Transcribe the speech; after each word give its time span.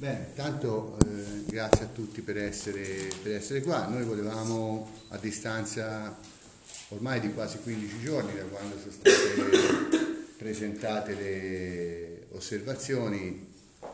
Bene, 0.00 0.28
tanto 0.34 0.96
eh, 1.04 1.44
grazie 1.44 1.84
a 1.84 1.88
tutti 1.88 2.22
per 2.22 2.38
essere, 2.38 3.10
per 3.22 3.34
essere, 3.34 3.60
qua. 3.60 3.86
Noi 3.86 4.02
volevamo 4.04 4.90
a 5.08 5.18
distanza 5.18 6.16
ormai 6.88 7.20
di 7.20 7.30
quasi 7.34 7.58
15 7.58 8.00
giorni 8.00 8.34
da 8.34 8.44
quando 8.44 8.78
sono 8.78 8.92
state 8.92 9.10
presentate 10.38 11.12
le 11.12 12.26
osservazioni, 12.30 13.46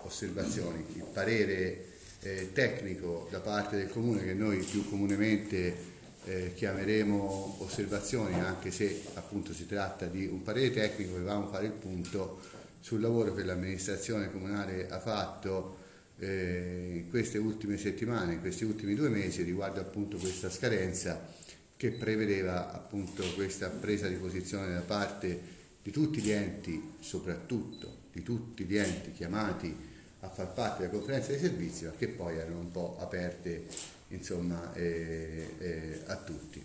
osservazioni 0.05 0.85
il 0.95 1.07
parere 1.13 1.87
eh, 2.21 2.53
tecnico 2.53 3.27
da 3.29 3.41
parte 3.41 3.77
del 3.77 3.91
Comune 3.91 4.23
che 4.23 4.35
noi 4.35 4.59
più 4.59 4.89
comunemente 4.89 5.77
eh, 6.23 6.53
chiameremo 6.55 7.57
osservazioni 7.63 8.39
anche 8.39 8.71
se 8.71 9.07
appunto 9.15 9.53
si 9.53 9.67
tratta 9.67 10.07
di 10.07 10.25
un 10.25 10.45
parere 10.45 10.71
tecnico, 10.71 11.15
volevamo 11.15 11.49
fare 11.49 11.67
il 11.67 11.73
punto 11.73 12.39
sul 12.79 13.01
lavoro 13.01 13.35
che 13.35 13.43
l'amministrazione 13.43 14.31
comunale 14.31 14.89
ha 14.89 15.01
fatto 15.01 15.83
eh, 16.19 16.93
in 16.97 17.09
queste 17.11 17.39
ultime 17.39 17.77
settimane, 17.77 18.35
in 18.35 18.41
questi 18.41 18.65
ultimi 18.65 18.95
due 18.95 19.09
mesi 19.09 19.43
riguardo 19.43 19.81
appunto 19.81 20.17
questa 20.17 20.51
scadenza 20.51 21.35
che 21.77 21.91
prevedeva 21.91 22.73
appunto 22.73 23.23
questa 23.35 23.69
presa 23.69 24.09
di 24.09 24.15
posizione 24.15 24.73
da 24.73 24.81
parte 24.81 25.55
di 25.83 25.91
tutti 25.91 26.21
gli 26.21 26.31
enti, 26.31 26.95
soprattutto 27.01 28.05
di 28.13 28.23
tutti 28.23 28.65
gli 28.65 28.77
enti 28.77 29.13
chiamati 29.13 29.75
a 30.21 30.29
far 30.29 30.53
parte 30.53 30.83
della 30.83 30.93
conferenza 30.93 31.31
dei 31.31 31.39
servizi, 31.39 31.85
ma 31.85 31.93
che 31.97 32.09
poi 32.09 32.37
erano 32.39 32.59
un 32.61 32.71
po' 32.71 32.97
aperte 32.99 33.67
insomma, 34.09 34.73
eh, 34.75 35.55
eh, 35.59 36.01
a 36.07 36.17
tutti. 36.17 36.65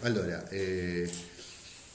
Allora, 0.00 0.48
eh, 0.48 1.10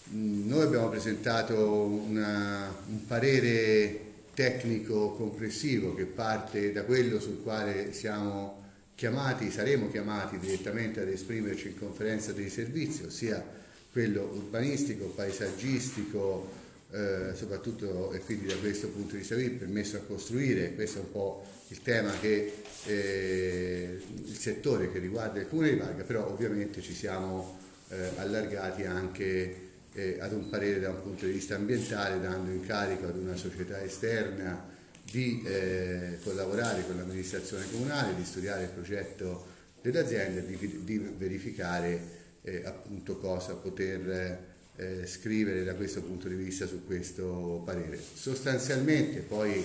noi 0.09 0.61
abbiamo 0.61 0.89
presentato 0.89 1.81
una, 1.83 2.67
un 2.87 3.05
parere 3.07 3.99
tecnico 4.35 5.13
complessivo 5.13 5.95
che 5.95 6.05
parte 6.05 6.71
da 6.71 6.83
quello 6.83 7.19
sul 7.19 7.41
quale 7.41 7.93
siamo 7.93 8.63
chiamati, 8.93 9.49
saremo 9.49 9.89
chiamati 9.89 10.37
direttamente 10.37 11.01
ad 11.01 11.07
esprimerci 11.07 11.69
in 11.69 11.79
conferenza 11.79 12.33
dei 12.33 12.49
servizi, 12.49 13.03
ossia 13.03 13.43
quello 13.91 14.29
urbanistico, 14.35 15.05
paesaggistico, 15.05 16.51
eh, 16.91 17.31
soprattutto 17.33 18.11
e 18.11 18.19
quindi 18.19 18.47
da 18.47 18.57
questo 18.57 18.89
punto 18.89 19.13
di 19.13 19.19
vista 19.19 19.35
qui 19.35 19.49
permesso 19.49 19.97
a 19.97 20.01
costruire, 20.01 20.75
questo 20.75 20.99
è 20.99 21.01
un 21.01 21.11
po' 21.11 21.45
il 21.69 21.81
tema 21.81 22.11
che 22.19 22.53
eh, 22.85 23.99
il 24.25 24.37
settore 24.37 24.91
che 24.91 24.99
riguarda 24.99 25.39
il 25.39 25.47
comune 25.47 25.71
di 25.71 25.77
Varga, 25.77 26.03
però 26.03 26.27
ovviamente 26.27 26.81
ci 26.81 26.93
siamo 26.93 27.57
eh, 27.89 28.11
allargati 28.17 28.83
anche 28.83 29.64
eh, 29.95 30.17
ad 30.19 30.33
un 30.33 30.49
parere 30.49 30.79
da 30.79 30.89
un 30.89 31.01
punto 31.01 31.25
di 31.25 31.31
vista 31.31 31.55
ambientale, 31.55 32.19
dando 32.19 32.51
incarico 32.51 33.07
ad 33.07 33.17
una 33.17 33.35
società 33.35 33.81
esterna 33.81 34.73
di 35.09 35.41
eh, 35.45 36.19
collaborare 36.23 36.85
con 36.85 36.97
l'amministrazione 36.97 37.65
comunale, 37.71 38.15
di 38.15 38.25
studiare 38.25 38.63
il 38.63 38.69
progetto 38.69 39.53
dell'azienda 39.81 40.41
e 40.41 40.45
di, 40.45 40.81
di, 40.83 40.97
verificare 41.17 42.23
eh, 42.41 42.63
appunto 42.65 43.17
cosa 43.17 43.53
poter 43.53 44.53
eh, 44.75 45.05
scrivere 45.05 45.63
da 45.63 45.75
questo 45.75 46.01
punto 46.01 46.27
di 46.27 46.35
vista 46.35 46.67
su 46.67 46.85
questo 46.85 47.61
parere. 47.65 47.97
Sostanzialmente 48.13 49.19
poi 49.19 49.63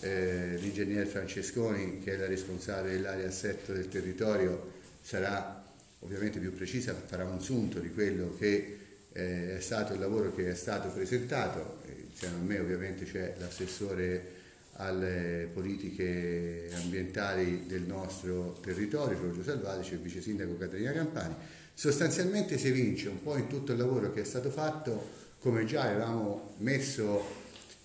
eh, 0.00 0.56
l'ingegner 0.58 1.06
Francesconi, 1.06 2.00
che 2.02 2.14
è 2.14 2.16
la 2.16 2.26
responsabile 2.26 2.94
dell'area 2.94 3.28
assetto 3.28 3.72
del 3.72 3.88
territorio, 3.88 4.72
sarà 5.02 5.64
ovviamente 6.00 6.40
più 6.40 6.52
precisa, 6.54 6.94
farà 6.94 7.24
un 7.24 7.40
sunto 7.40 7.78
di 7.78 7.92
quello 7.92 8.34
che 8.36 8.87
eh, 9.18 9.56
è 9.56 9.60
stato 9.60 9.94
il 9.94 9.98
lavoro 9.98 10.32
che 10.32 10.48
è 10.48 10.54
stato 10.54 10.88
presentato, 10.90 11.78
insieme 12.08 12.36
a 12.36 12.42
me 12.42 12.58
ovviamente 12.60 13.04
c'è 13.04 13.34
l'assessore 13.38 14.36
alle 14.74 15.48
politiche 15.52 16.70
ambientali 16.74 17.64
del 17.66 17.82
nostro 17.82 18.58
territorio, 18.62 19.18
Giorgio 19.18 19.42
Salvati, 19.42 19.88
c'è 19.88 19.94
il 19.94 20.00
vice 20.00 20.20
sindaco 20.20 20.56
Caterina 20.56 20.92
Campani. 20.92 21.34
Sostanzialmente 21.74 22.58
si 22.58 22.68
evince 22.68 23.08
un 23.08 23.20
po' 23.20 23.36
in 23.36 23.48
tutto 23.48 23.72
il 23.72 23.78
lavoro 23.78 24.12
che 24.12 24.20
è 24.20 24.24
stato 24.24 24.50
fatto, 24.50 25.26
come 25.40 25.64
già 25.64 25.82
avevamo 25.82 26.54
messo, 26.58 27.24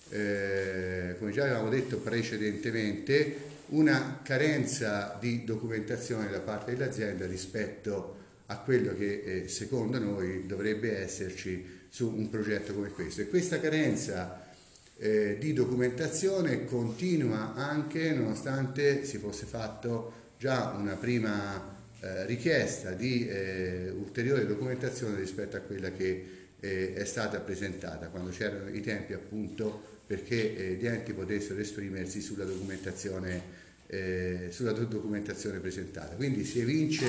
eh, 0.09 1.15
come 1.17 1.31
già 1.31 1.45
avevamo 1.45 1.69
detto 1.69 1.97
precedentemente, 1.97 3.51
una 3.69 4.19
carenza 4.23 5.17
di 5.19 5.43
documentazione 5.43 6.29
da 6.29 6.41
parte 6.41 6.75
dell'azienda 6.75 7.25
rispetto 7.25 8.21
a 8.53 8.57
quello 8.59 8.95
che 8.95 9.23
eh, 9.23 9.47
secondo 9.47 9.97
noi 9.99 10.45
dovrebbe 10.45 10.99
esserci 10.99 11.81
su 11.89 12.07
un 12.07 12.29
progetto 12.29 12.73
come 12.73 12.89
questo. 12.89 13.21
E 13.21 13.27
questa 13.27 13.59
carenza 13.59 14.51
eh, 14.97 15.37
di 15.39 15.53
documentazione 15.53 16.65
continua 16.65 17.55
anche 17.55 18.11
nonostante 18.13 19.05
si 19.05 19.17
fosse 19.17 19.45
fatto 19.45 20.31
già 20.37 20.75
una 20.77 20.95
prima 20.95 21.75
eh, 21.99 22.25
richiesta 22.25 22.91
di 22.91 23.27
eh, 23.27 23.89
ulteriore 23.89 24.45
documentazione 24.45 25.17
rispetto 25.17 25.57
a 25.57 25.61
quella 25.61 25.91
che 25.91 26.25
eh, 26.59 26.93
è 26.93 27.05
stata 27.05 27.39
presentata 27.39 28.07
quando 28.07 28.29
c'erano 28.29 28.69
i 28.69 28.81
tempi 28.81 29.13
appunto 29.13 29.91
perché 30.05 30.55
eh, 30.55 30.73
gli 30.73 30.85
enti 30.85 31.13
potessero 31.13 31.59
esprimersi 31.59 32.21
sulla 32.21 32.45
documentazione 32.45 33.61
eh, 33.93 34.47
sulla 34.49 34.71
documentazione 34.71 35.59
presentata. 35.59 36.15
Quindi 36.15 36.43
si 36.45 36.59
evince 36.59 37.05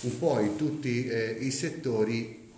un 0.00 0.18
po' 0.18 0.40
in 0.40 0.56
tutti 0.56 1.06
eh, 1.06 1.36
i 1.40 1.50
settori 1.50 2.52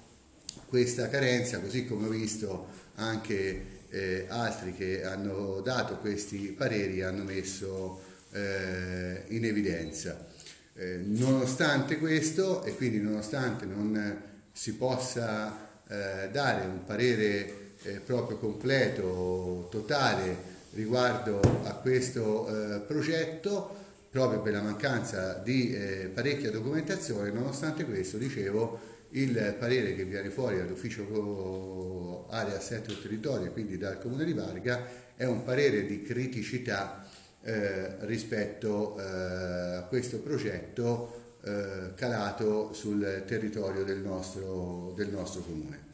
questa 0.66 1.08
carenza, 1.08 1.58
così 1.58 1.84
come 1.84 2.06
ho 2.06 2.10
visto 2.10 2.68
anche 2.96 3.76
eh, 3.88 4.26
altri 4.28 4.74
che 4.74 5.02
hanno 5.02 5.60
dato 5.60 5.96
questi 5.96 6.54
pareri 6.56 7.02
hanno 7.02 7.24
messo 7.24 8.00
eh, 8.30 9.24
in 9.28 9.44
evidenza. 9.44 10.26
Eh, 10.74 11.00
nonostante 11.04 11.98
questo 11.98 12.62
e 12.62 12.76
quindi 12.76 13.00
nonostante 13.00 13.64
non 13.64 14.22
si 14.52 14.74
possa 14.74 15.82
eh, 15.88 16.28
dare 16.30 16.64
un 16.66 16.84
parere 16.84 17.66
proprio 18.04 18.38
completo, 18.38 19.68
totale 19.70 20.57
riguardo 20.72 21.40
a 21.64 21.74
questo 21.74 22.46
eh, 22.48 22.80
progetto 22.80 23.76
proprio 24.10 24.40
per 24.40 24.54
la 24.54 24.62
mancanza 24.62 25.34
di 25.34 25.72
eh, 25.72 26.10
parecchia 26.12 26.50
documentazione, 26.50 27.30
nonostante 27.30 27.84
questo, 27.84 28.16
dicevo, 28.16 28.96
il 29.10 29.56
parere 29.58 29.94
che 29.94 30.04
viene 30.04 30.28
fuori 30.30 30.58
dall'ufficio 30.58 32.26
area 32.30 32.56
assetto 32.56 32.88
del 32.88 33.00
territorio 33.00 33.50
quindi 33.52 33.78
dal 33.78 33.98
comune 33.98 34.24
di 34.24 34.34
Varga 34.34 34.86
è 35.16 35.24
un 35.24 35.44
parere 35.44 35.86
di 35.86 36.02
criticità 36.02 37.06
eh, 37.42 37.96
rispetto 38.06 38.98
eh, 38.98 39.76
a 39.76 39.82
questo 39.88 40.18
progetto 40.18 41.36
eh, 41.42 41.94
calato 41.94 42.72
sul 42.72 43.24
territorio 43.26 43.84
del 43.84 43.98
nostro, 43.98 44.92
del 44.94 45.08
nostro 45.08 45.40
comune. 45.40 45.87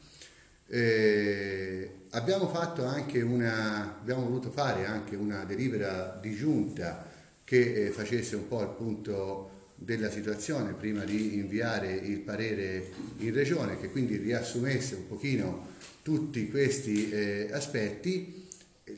Eh, 0.74 1.88
abbiamo, 2.10 2.50
una, 2.50 3.96
abbiamo, 4.00 4.24
voluto 4.24 4.50
fare 4.50 4.86
anche 4.86 5.14
una 5.14 5.44
delibera 5.44 6.18
di 6.20 6.34
giunta 6.34 7.08
che 7.44 7.86
eh, 7.86 7.90
facesse 7.90 8.34
un 8.34 8.48
po' 8.48 8.60
il 8.62 8.70
punto 8.70 9.50
della 9.76 10.10
situazione 10.10 10.72
prima 10.72 11.04
di 11.04 11.36
inviare 11.36 11.92
il 11.92 12.18
parere 12.18 12.90
in 13.18 13.32
regione, 13.32 13.78
che 13.78 13.88
quindi 13.92 14.16
riassumesse 14.16 14.96
un 14.96 15.06
pochino 15.06 15.68
tutti 16.02 16.50
questi 16.50 17.08
eh, 17.08 17.50
aspetti. 17.52 18.48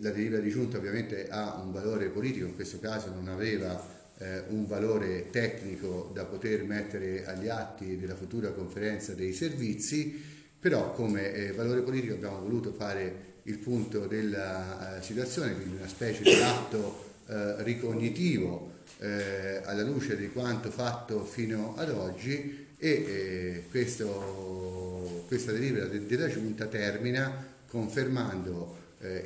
La 0.00 0.12
delibera 0.12 0.40
di 0.40 0.48
giunta 0.48 0.78
ovviamente 0.78 1.28
ha 1.28 1.60
un 1.62 1.72
valore 1.72 2.08
politico, 2.08 2.46
in 2.46 2.54
questo 2.54 2.80
caso 2.80 3.12
non 3.12 3.28
aveva 3.28 3.86
eh, 4.16 4.44
un 4.48 4.66
valore 4.66 5.28
tecnico 5.28 6.10
da 6.14 6.24
poter 6.24 6.64
mettere 6.64 7.26
agli 7.26 7.48
atti 7.48 7.98
della 7.98 8.16
futura 8.16 8.52
conferenza 8.52 9.12
dei 9.12 9.34
servizi, 9.34 10.35
però 10.58 10.92
come 10.92 11.32
eh, 11.32 11.52
valore 11.52 11.82
politico 11.82 12.14
abbiamo 12.14 12.40
voluto 12.40 12.72
fare 12.72 13.34
il 13.42 13.58
punto 13.58 14.06
della 14.06 14.96
uh, 14.98 15.02
situazione, 15.02 15.54
quindi 15.54 15.76
una 15.76 15.88
specie 15.88 16.22
di 16.22 16.32
atto 16.32 17.04
uh, 17.26 17.62
ricognitivo 17.62 18.74
alla 18.98 19.82
luce 19.82 20.16
di 20.16 20.30
quanto 20.30 20.70
fatto 20.70 21.22
fino 21.22 21.74
ad 21.76 21.90
oggi 21.90 22.68
e 22.78 23.64
questo, 23.70 25.24
questa 25.28 25.52
delibera 25.52 25.84
de- 25.84 26.06
della 26.06 26.28
Giunta 26.28 26.64
termina 26.64 27.46
confermando 27.68 28.74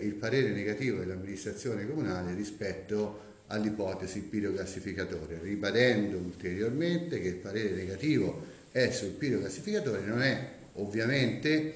il 0.00 0.14
parere 0.14 0.50
negativo 0.50 0.98
dell'amministrazione 0.98 1.86
comunale 1.86 2.34
rispetto 2.34 3.20
all'ipotesi 3.46 4.22
pirogassificatore, 4.22 5.38
ribadendo 5.40 6.16
ulteriormente 6.16 7.20
che 7.20 7.28
il 7.28 7.36
parere 7.36 7.70
negativo 7.70 8.44
è 8.72 8.90
sul 8.90 9.10
pirogassificatore, 9.10 10.00
non 10.04 10.22
è 10.22 10.58
ovviamente 10.80 11.74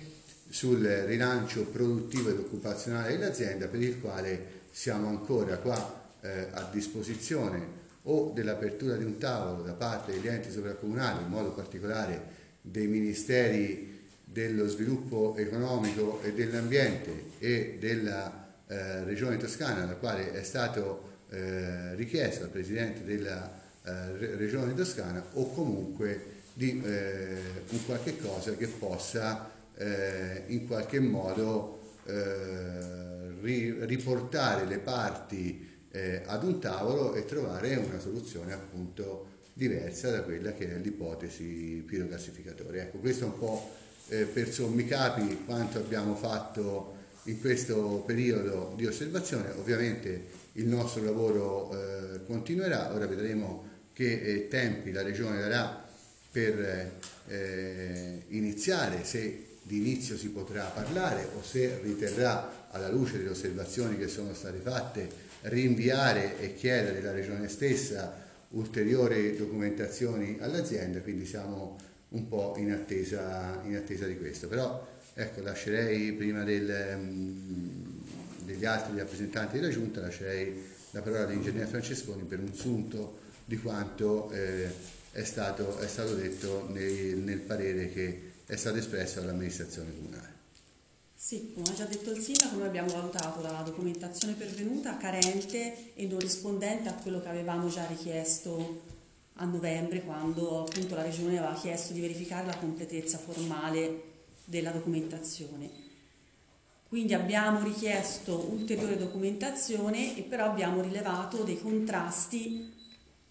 sul 0.48 0.80
rilancio 0.80 1.64
produttivo 1.64 2.30
ed 2.30 2.38
occupazionale 2.38 3.16
dell'azienda 3.16 3.66
per 3.66 3.82
il 3.82 4.00
quale 4.00 4.62
siamo 4.70 5.08
ancora 5.08 5.56
qua 5.58 6.12
eh, 6.20 6.48
a 6.50 6.68
disposizione 6.72 7.82
o 8.02 8.32
dell'apertura 8.34 8.96
di 8.96 9.04
un 9.04 9.18
tavolo 9.18 9.62
da 9.62 9.72
parte 9.72 10.12
degli 10.12 10.28
enti 10.28 10.50
sovracomunali, 10.50 11.22
in 11.22 11.28
modo 11.28 11.52
particolare 11.52 12.42
dei 12.60 12.86
ministeri 12.86 14.02
dello 14.24 14.68
sviluppo 14.68 15.36
economico 15.36 16.20
e 16.22 16.32
dell'ambiente 16.32 17.30
e 17.38 17.76
della 17.78 18.48
eh, 18.66 19.04
regione 19.04 19.36
toscana, 19.36 19.82
alla 19.82 19.96
quale 19.96 20.32
è 20.32 20.42
stato 20.42 21.12
eh, 21.30 21.94
richiesto 21.94 22.44
al 22.44 22.50
Presidente 22.50 23.04
della 23.04 23.62
eh, 23.84 24.36
Regione 24.36 24.74
Toscana 24.74 25.22
o 25.32 25.50
comunque 25.52 26.33
di 26.54 26.80
eh, 26.84 27.36
un 27.70 27.84
qualche 27.84 28.16
cosa 28.16 28.54
che 28.54 28.68
possa 28.68 29.50
eh, 29.76 30.44
in 30.46 30.66
qualche 30.68 31.00
modo 31.00 31.80
eh, 32.06 33.32
ri, 33.40 33.84
riportare 33.84 34.64
le 34.64 34.78
parti 34.78 35.68
eh, 35.90 36.22
ad 36.24 36.44
un 36.44 36.60
tavolo 36.60 37.14
e 37.14 37.24
trovare 37.24 37.74
una 37.74 37.98
soluzione 37.98 38.52
appunto 38.52 39.32
diversa 39.52 40.10
da 40.10 40.22
quella 40.22 40.52
che 40.52 40.74
è 40.74 40.78
l'ipotesi 40.78 41.82
piroclassificatoria. 41.86 42.82
Ecco, 42.82 42.98
questo 42.98 43.24
è 43.24 43.26
un 43.26 43.38
po' 43.38 43.70
eh, 44.08 44.24
per 44.24 44.48
sommi 44.48 44.86
capi 44.86 45.42
quanto 45.44 45.78
abbiamo 45.78 46.14
fatto 46.14 46.92
in 47.24 47.40
questo 47.40 48.02
periodo 48.06 48.74
di 48.76 48.86
osservazione. 48.86 49.50
Ovviamente 49.50 50.42
il 50.52 50.66
nostro 50.66 51.02
lavoro 51.02 51.74
continuerà, 52.26 52.92
ora 52.94 53.06
vedremo 53.06 53.66
che 53.92 54.46
tempi 54.50 54.92
la 54.92 55.02
Regione 55.02 55.40
darà 55.40 55.83
per 56.34 56.90
eh, 57.28 58.22
iniziare, 58.30 59.04
se 59.04 59.44
di 59.62 59.76
inizio 59.76 60.16
si 60.16 60.30
potrà 60.30 60.64
parlare 60.64 61.28
o 61.32 61.42
se 61.44 61.78
riterrà 61.80 62.66
alla 62.70 62.90
luce 62.90 63.18
delle 63.18 63.30
osservazioni 63.30 63.96
che 63.96 64.08
sono 64.08 64.34
state 64.34 64.58
fatte 64.58 65.08
rinviare 65.42 66.40
e 66.40 66.56
chiedere 66.56 66.98
alla 66.98 67.12
Regione 67.12 67.48
stessa 67.48 68.20
ulteriori 68.48 69.36
documentazioni 69.36 70.38
all'azienda, 70.40 71.00
quindi 71.02 71.24
siamo 71.24 71.78
un 72.08 72.26
po' 72.26 72.54
in 72.58 72.72
attesa, 72.72 73.60
in 73.64 73.76
attesa 73.76 74.06
di 74.06 74.18
questo. 74.18 74.48
Però 74.48 74.84
ecco, 75.14 75.40
lascerei 75.40 76.14
prima 76.14 76.42
del, 76.42 76.96
um, 76.98 78.02
degli 78.44 78.64
altri 78.64 78.98
rappresentanti 78.98 79.60
della 79.60 79.70
Giunta, 79.70 80.00
lascerei 80.00 80.64
la 80.90 81.00
parola 81.00 81.26
all'ingegnere 81.26 81.66
Francesconi 81.66 82.24
per 82.24 82.40
un 82.40 82.52
sunto 82.52 83.20
di 83.44 83.56
quanto 83.58 84.32
eh, 84.32 84.68
è 85.14 85.22
stato, 85.22 85.78
è 85.78 85.86
stato 85.86 86.14
detto 86.16 86.66
nel, 86.70 87.18
nel 87.18 87.38
parere 87.38 87.92
che 87.92 88.32
è 88.46 88.56
stato 88.56 88.78
espresso 88.78 89.20
dall'amministrazione 89.20 89.94
comunale. 89.94 90.32
Sì, 91.14 91.52
come 91.54 91.70
ha 91.70 91.72
già 91.72 91.84
detto 91.84 92.10
il 92.10 92.20
sindaco, 92.20 92.56
noi 92.56 92.66
abbiamo 92.66 92.92
valutato 92.92 93.40
la 93.40 93.62
documentazione 93.64 94.34
pervenuta 94.34 94.96
carente 94.96 95.94
e 95.94 96.06
non 96.06 96.18
rispondente 96.18 96.88
a 96.88 96.94
quello 96.94 97.22
che 97.22 97.28
avevamo 97.28 97.68
già 97.68 97.86
richiesto 97.86 98.82
a 99.34 99.44
novembre, 99.44 100.02
quando 100.02 100.64
appunto 100.64 100.96
la 100.96 101.02
Regione 101.02 101.38
aveva 101.38 101.54
chiesto 101.54 101.92
di 101.92 102.00
verificare 102.00 102.46
la 102.46 102.58
completezza 102.58 103.16
formale 103.16 104.02
della 104.44 104.70
documentazione. 104.70 105.70
Quindi 106.88 107.14
abbiamo 107.14 107.62
richiesto 107.62 108.48
ulteriore 108.50 108.96
documentazione 108.96 110.16
e 110.16 110.22
però 110.22 110.46
abbiamo 110.46 110.82
rilevato 110.82 111.44
dei 111.44 111.60
contrasti 111.60 112.72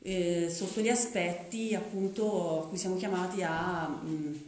eh, 0.04 0.50
sotto 0.50 0.82
gli 0.82 0.90
aspetti 0.90 1.74
appunto 1.74 2.64
a 2.64 2.68
cui 2.68 2.78
siamo 2.78 2.98
chiamati 2.98 3.42
a, 3.42 3.88
mh, 3.88 4.40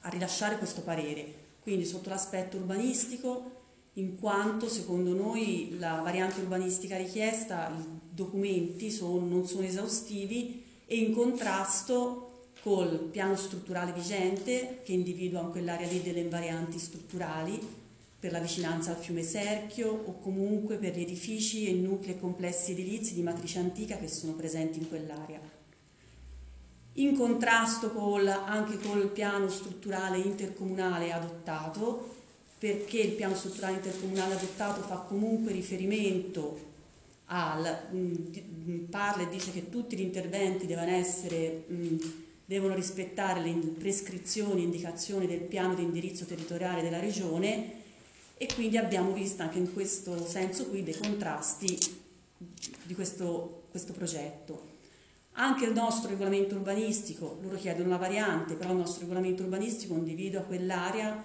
a 0.00 0.08
rilasciare 0.08 0.58
questo 0.58 0.82
parere. 0.82 1.40
Quindi 1.60 1.86
sotto 1.86 2.08
l'aspetto 2.08 2.56
urbanistico, 2.56 3.60
in 3.94 4.18
quanto 4.18 4.68
secondo 4.68 5.14
noi 5.14 5.76
la 5.78 6.00
variante 6.02 6.40
urbanistica 6.40 6.96
richiesta, 6.96 7.72
i 7.78 7.98
documenti 8.10 8.90
sono, 8.90 9.24
non 9.24 9.46
sono 9.46 9.64
esaustivi 9.64 10.64
e 10.86 10.96
in 10.96 11.14
contrasto 11.14 12.28
col 12.62 13.08
piano 13.10 13.36
strutturale 13.36 13.92
vigente 13.92 14.80
che 14.84 14.92
individua 14.92 15.40
in 15.40 15.50
quell'area 15.50 15.88
lì 15.88 16.02
delle 16.02 16.20
invarianti 16.20 16.78
strutturali 16.78 17.81
per 18.22 18.30
la 18.30 18.38
vicinanza 18.38 18.92
al 18.92 18.98
fiume 18.98 19.24
Serchio 19.24 19.90
o 19.90 20.20
comunque 20.20 20.76
per 20.76 20.96
gli 20.96 21.00
edifici 21.00 21.66
e 21.66 21.72
nuclei 21.72 22.20
complessi 22.20 22.70
edilizi 22.70 23.14
di 23.14 23.22
matrice 23.22 23.58
antica 23.58 23.98
che 23.98 24.06
sono 24.06 24.34
presenti 24.34 24.78
in 24.78 24.88
quell'area. 24.88 25.40
In 26.92 27.16
contrasto 27.16 27.90
col, 27.90 28.28
anche 28.28 28.78
col 28.78 29.08
piano 29.08 29.48
strutturale 29.48 30.18
intercomunale 30.18 31.10
adottato, 31.10 32.14
perché 32.60 33.00
il 33.00 33.10
piano 33.14 33.34
strutturale 33.34 33.74
intercomunale 33.74 34.34
adottato 34.34 34.82
fa 34.82 34.98
comunque 34.98 35.50
riferimento 35.50 36.70
al, 37.24 37.88
mh, 37.90 38.84
parla 38.88 39.24
e 39.24 39.30
dice 39.30 39.50
che 39.50 39.68
tutti 39.68 39.96
gli 39.96 40.00
interventi 40.00 40.66
devono 40.66 40.92
essere 40.92 41.64
mh, 41.66 41.96
devono 42.44 42.76
rispettare 42.76 43.40
le 43.40 43.52
prescrizioni 43.52 44.60
e 44.60 44.64
indicazioni 44.64 45.26
del 45.26 45.40
piano 45.40 45.74
di 45.74 45.82
indirizzo 45.82 46.24
territoriale 46.24 46.82
della 46.82 47.00
regione 47.00 47.80
e 48.42 48.48
quindi 48.52 48.76
abbiamo 48.76 49.12
visto 49.12 49.42
anche 49.42 49.58
in 49.58 49.72
questo 49.72 50.26
senso 50.26 50.66
qui 50.66 50.82
dei 50.82 50.96
contrasti 50.96 51.78
di 52.82 52.92
questo, 52.92 53.66
questo 53.70 53.92
progetto. 53.92 54.70
Anche 55.34 55.64
il 55.64 55.72
nostro 55.72 56.08
regolamento 56.08 56.56
urbanistico, 56.56 57.38
loro 57.40 57.54
chiedono 57.54 57.90
la 57.90 57.98
variante, 57.98 58.54
però 58.54 58.72
il 58.72 58.78
nostro 58.78 59.02
regolamento 59.02 59.44
urbanistico 59.44 59.94
individua 59.94 60.40
quell'area 60.40 61.22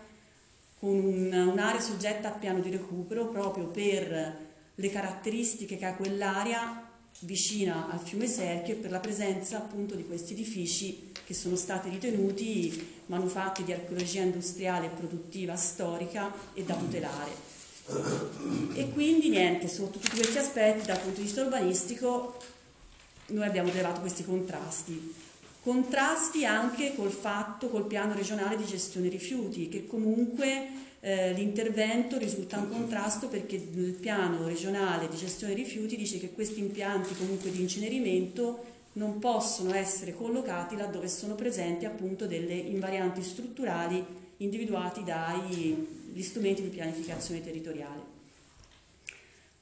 con 0.77 0.91
un, 0.91 1.33
un'area 1.33 1.81
soggetta 1.81 2.27
a 2.27 2.37
piano 2.37 2.59
di 2.59 2.69
recupero 2.69 3.29
proprio 3.29 3.65
per 3.65 4.37
le 4.75 4.89
caratteristiche 4.91 5.75
che 5.75 5.85
ha 5.85 5.95
quell'area 5.95 6.87
vicina 7.21 7.89
al 7.89 7.99
fiume 7.99 8.27
Serchio 8.27 8.75
e 8.75 8.77
per 8.77 8.91
la 8.91 8.99
presenza 8.99 9.57
appunto 9.57 9.95
di 9.95 10.05
questi 10.05 10.33
edifici 10.33 11.11
che 11.27 11.33
sono 11.33 11.57
stati 11.57 11.89
ritenuti 11.89 13.01
manufatti 13.07 13.65
di 13.65 13.74
archeologia 13.74 14.21
industriale 14.21 14.85
e 14.85 14.89
produttiva 14.91 15.57
storica 15.57 16.33
e 16.53 16.63
da 16.63 16.74
tutelare. 16.74 17.31
E 18.74 18.89
quindi 18.94 19.27
niente, 19.27 19.68
sotto 19.68 20.00
tutti 20.00 20.15
questi 20.15 20.38
aspetti 20.38 20.85
dal 20.85 21.01
punto 21.01 21.19
di 21.19 21.25
vista 21.25 21.41
urbanistico 21.41 22.38
noi 23.27 23.45
abbiamo 23.45 23.69
rilevato 23.69 24.00
questi 24.00 24.24
contrasti. 24.24 25.13
Contrasti 25.62 26.45
anche 26.45 26.95
col 26.95 27.12
fatto, 27.12 27.68
col 27.68 27.88
piano 27.88 28.13
regionale 28.13 28.56
di 28.56 28.63
gestione 28.63 29.09
rifiuti, 29.09 29.68
che 29.68 29.85
comunque 29.85 30.69
eh, 31.01 31.33
l'intervento 31.33 32.18
risulta 32.18 32.56
in 32.56 32.69
contrasto 32.69 33.27
perché 33.27 33.56
il 33.56 33.97
piano 34.00 34.47
regionale 34.47 35.09
di 35.09 35.18
gestione 35.18 35.53
rifiuti 35.53 35.97
dice 35.97 36.19
che 36.19 36.31
questi 36.31 36.62
impianti 36.62 37.15
comunque 37.15 37.51
di 37.51 37.59
incenerimento 37.59 38.75
non 38.97 39.19
possono 39.19 39.73
essere 39.73 40.13
collocati 40.13 40.75
laddove 40.75 41.07
sono 41.07 41.35
presenti 41.35 41.85
appunto 41.85 42.25
delle 42.25 42.53
invarianti 42.53 43.21
strutturali 43.21 44.03
individuati 44.38 45.03
dagli 45.03 46.21
strumenti 46.21 46.63
di 46.63 46.69
pianificazione 46.69 47.41
territoriale. 47.41 48.15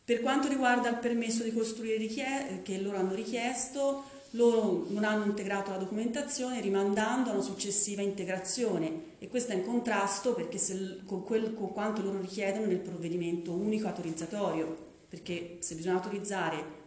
Per 0.03 0.21
quanto 0.21 0.47
riguarda 0.47 0.89
il 0.89 0.97
permesso 0.97 1.43
di 1.43 1.51
costruire 1.51 2.61
che 2.63 2.79
loro 2.79 2.97
hanno 2.97 3.13
richiesto, 3.13 4.03
loro 4.31 4.85
non 4.89 5.03
hanno 5.03 5.25
integrato 5.25 5.71
la 5.71 5.77
documentazione 5.77 6.61
rimandando 6.61 7.29
a 7.29 7.33
una 7.33 7.41
successiva 7.41 8.01
integrazione 8.01 9.15
e 9.19 9.27
questo 9.27 9.51
è 9.51 9.55
in 9.55 9.63
contrasto 9.63 10.37
se, 10.55 10.99
con, 11.05 11.23
quel, 11.23 11.53
con 11.55 11.71
quanto 11.71 12.01
loro 12.01 12.19
richiedono 12.19 12.67
nel 12.67 12.79
provvedimento 12.79 13.51
unico 13.51 13.87
autorizzatorio, 13.87 14.93
perché 15.09 15.57
se 15.59 15.75
bisogna 15.75 15.95
autorizzare 15.95 16.83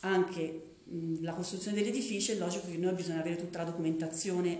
anche 0.00 0.71
la 1.20 1.32
costruzione 1.32 1.76
dell'edificio 1.76 2.32
è 2.32 2.36
logico 2.36 2.70
che 2.70 2.76
noi 2.76 2.94
bisogna 2.94 3.20
avere 3.20 3.36
tutta 3.36 3.58
la 3.58 3.70
documentazione 3.70 4.58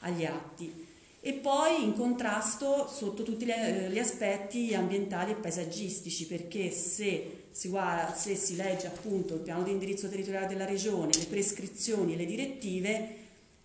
agli 0.00 0.24
atti. 0.24 0.92
E 1.20 1.32
poi 1.32 1.82
in 1.82 1.94
contrasto 1.94 2.86
sotto 2.86 3.22
tutti 3.22 3.46
gli 3.46 3.98
aspetti 3.98 4.74
ambientali 4.74 5.32
e 5.32 5.36
paesaggistici 5.36 6.26
perché 6.26 6.70
se 6.70 7.46
si, 7.50 7.68
guarda, 7.68 8.14
se 8.14 8.34
si 8.34 8.56
legge 8.56 8.88
appunto 8.88 9.34
il 9.34 9.40
piano 9.40 9.62
di 9.62 9.70
indirizzo 9.70 10.08
territoriale 10.08 10.48
della 10.48 10.66
regione, 10.66 11.16
le 11.16 11.24
prescrizioni 11.24 12.12
e 12.12 12.16
le 12.16 12.26
direttive, 12.26 13.16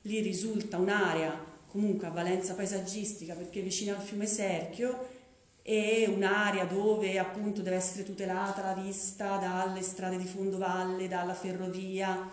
lì 0.04 0.22
risulta 0.22 0.78
un'area 0.78 1.48
comunque 1.68 2.08
a 2.08 2.12
valenza 2.12 2.54
paesaggistica 2.54 3.34
perché 3.34 3.62
vicino 3.62 3.94
al 3.94 4.02
fiume 4.02 4.26
Serchio 4.26 5.18
è 5.62 6.06
un'area 6.08 6.66
dove 6.66 7.20
appunto 7.20 7.62
deve 7.62 7.76
essere 7.76 8.04
tutelata 8.04 8.62
la 8.62 8.74
vista 8.74 9.38
dalle 9.38 9.82
strade 9.82 10.18
di 10.18 10.26
fondovalle, 10.26 11.08
dalla 11.08 11.34
ferrovia, 11.34 12.30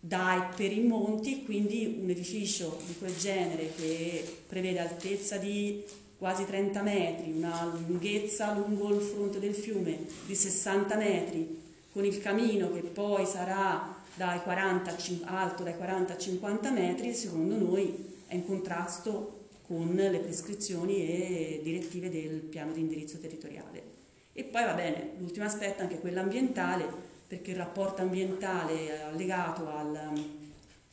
dai 0.00 0.40
per 0.56 0.72
i 0.72 0.80
monti, 0.80 1.44
quindi 1.44 1.98
un 2.02 2.08
edificio 2.08 2.78
di 2.86 2.96
quel 2.98 3.16
genere 3.16 3.72
che 3.74 4.42
prevede 4.46 4.78
altezza 4.78 5.36
di 5.36 5.84
quasi 6.16 6.46
30 6.46 6.82
metri, 6.82 7.32
una 7.32 7.64
lunghezza 7.86 8.52
lungo 8.54 8.94
il 8.94 9.00
fronte 9.00 9.38
del 9.38 9.54
fiume 9.54 9.98
di 10.26 10.34
60 10.34 10.96
metri, 10.96 11.62
con 11.92 12.04
il 12.04 12.18
camino 12.20 12.72
che 12.72 12.80
poi 12.80 13.26
sarà 13.26 13.98
dai 14.14 14.40
40, 14.42 14.96
alto 15.24 15.62
dai 15.62 15.76
40 15.76 16.12
a 16.12 16.18
50 16.18 16.70
metri, 16.70 17.14
secondo 17.14 17.56
noi 17.56 18.22
è 18.26 18.34
in 18.34 18.44
contrasto 18.46 19.39
con 19.70 19.94
le 19.94 20.18
prescrizioni 20.18 21.06
e 21.06 21.60
direttive 21.62 22.10
del 22.10 22.40
piano 22.40 22.72
di 22.72 22.80
indirizzo 22.80 23.18
territoriale. 23.18 23.84
E 24.32 24.42
poi 24.42 24.64
va 24.64 24.72
bene, 24.72 25.12
l'ultimo 25.18 25.44
aspetto 25.44 25.78
è 25.78 25.82
anche 25.82 26.00
quello 26.00 26.18
ambientale, 26.18 26.88
perché 27.28 27.52
il 27.52 27.56
rapporto 27.56 28.02
ambientale 28.02 29.00
allegato 29.00 29.68
al, 29.68 29.96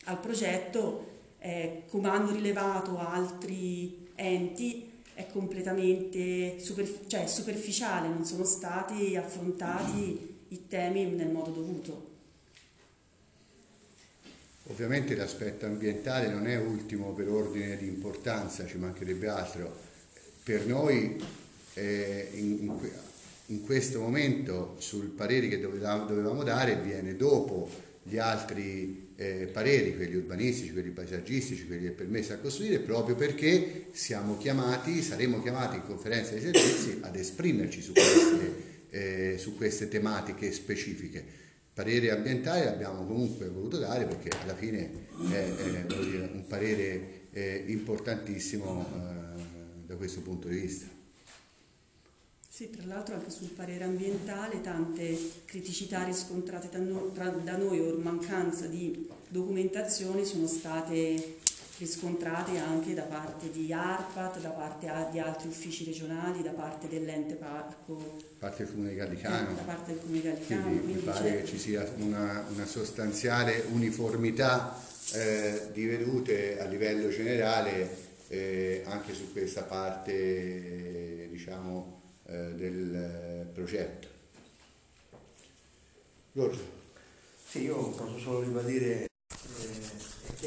al 0.03 0.19
progetto, 0.19 1.05
eh, 1.39 1.85
come 1.89 2.07
hanno 2.07 2.31
rilevato 2.31 2.99
altri 2.99 4.09
enti, 4.13 4.91
è 5.15 5.25
completamente 5.25 6.59
superf- 6.59 7.07
cioè 7.07 7.25
superficiale, 7.25 8.07
non 8.09 8.25
sono 8.25 8.45
stati 8.45 9.15
affrontati 9.15 10.35
i 10.49 10.67
temi 10.67 11.03
nel 11.05 11.31
modo 11.31 11.49
dovuto. 11.49 12.16
Ovviamente 14.69 15.15
l'aspetto 15.15 15.65
ambientale 15.65 16.27
non 16.27 16.45
è 16.45 16.57
ultimo 16.57 17.13
per 17.13 17.29
ordine 17.29 17.77
di 17.77 17.87
importanza, 17.87 18.65
ci 18.65 18.77
mancherebbe 18.77 19.27
altro. 19.29 19.73
Per 20.43 20.65
noi 20.65 21.21
eh, 21.73 22.29
in, 22.33 22.77
in, 23.45 23.61
questo 23.63 24.01
momento 24.01 24.75
sul 24.79 25.07
parere 25.07 25.47
che 25.47 25.59
dovevamo, 25.59 26.43
dare 26.43 26.75
viene 26.75 27.15
dopo 27.15 27.69
gli 28.03 28.17
altri 28.17 29.11
eh, 29.15 29.49
pareri, 29.51 29.95
quelli 29.95 30.15
urbanistici, 30.15 30.73
quelli 30.73 30.89
paesaggistici, 30.89 31.65
quelli 31.65 31.85
che 31.85 31.91
permessi 31.91 32.33
a 32.33 32.37
costruire, 32.37 32.79
proprio 32.79 33.15
perché 33.15 33.85
siamo 33.93 34.37
chiamati, 34.37 35.01
saremo 35.01 35.41
chiamati 35.41 35.77
in 35.77 35.85
conferenza 35.85 36.31
dei 36.31 36.41
servizi 36.41 36.97
ad 37.01 37.15
esprimerci 37.15 37.81
su 37.81 37.93
queste, 37.93 38.53
eh, 38.89 39.37
su 39.37 39.55
queste 39.55 39.87
tematiche 39.87 40.51
specifiche 40.51 41.45
parere 41.77 42.09
ambientale 42.09 42.65
l'abbiamo 42.65 43.05
comunque 43.05 43.49
voluto 43.49 43.77
dare 43.77 44.05
perché 44.05 44.35
alla 44.41 44.55
fine 44.55 45.05
è, 45.29 45.55
è 45.55 45.85
dire, 45.85 46.27
un 46.33 46.43
parere 46.47 47.27
eh, 47.31 47.65
importantissimo 47.67 48.83
eh, 48.83 49.85
da 49.85 49.95
questo 49.95 50.21
punto 50.21 50.47
di 50.47 50.57
vista. 50.57 50.87
Sì, 52.49 52.71
tra 52.71 52.83
l'altro 52.87 53.13
anche 53.13 53.29
sul 53.29 53.49
parere 53.49 53.83
ambientale 53.83 54.61
tante 54.61 55.15
criticità 55.45 56.03
riscontrate 56.03 56.67
da, 56.71 56.79
no, 56.79 57.11
tra, 57.11 57.29
da 57.29 57.55
noi 57.57 57.79
o 57.79 57.95
mancanza 57.99 58.65
di 58.65 59.07
documentazione 59.27 60.25
sono 60.25 60.47
state 60.47 61.35
riscontrate 61.77 62.57
anche 62.57 62.93
da 62.93 63.03
parte 63.03 63.51
di 63.51 63.71
ARPAT, 63.71 64.39
da 64.39 64.49
parte 64.49 64.87
di 65.11 65.19
altri 65.19 65.47
uffici 65.47 65.85
regionali, 65.85 66.41
da 66.41 66.51
parte 66.51 66.87
dell'ente 66.87 67.35
parco. 67.35 68.17
Da 68.39 68.47
parte 68.47 68.63
del 68.63 68.73
Comune 68.73 68.95
Gallicano. 68.95 69.51
Eh, 69.51 69.55
da 69.55 69.61
parte 69.61 69.91
del 69.91 70.01
Comune 70.01 70.21
Gallicano. 70.21 70.61
Quindi, 70.63 70.79
quindi 70.83 70.93
mi 70.93 71.01
pare 71.01 71.37
che 71.37 71.45
ci 71.45 71.59
sia 71.59 71.89
una, 71.97 72.45
una 72.49 72.65
sostanziale 72.65 73.65
uniformità 73.71 74.81
eh, 75.13 75.69
di 75.71 75.85
vedute 75.85 76.59
a 76.59 76.65
livello 76.65 77.09
generale 77.09 78.05
eh, 78.27 78.83
anche 78.85 79.13
su 79.13 79.31
questa 79.31 79.63
parte 79.63 81.27
diciamo, 81.29 82.01
eh, 82.25 82.53
del 82.55 83.49
progetto. 83.53 84.07
Giorgio. 86.31 86.75
Sì, 87.47 87.63
io 87.63 87.89
posso 87.91 88.19
solo 88.19 88.41
ribadire 88.41 89.06